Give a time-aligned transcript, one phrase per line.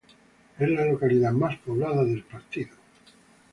[0.57, 2.71] Es la localidad más poblada del partido.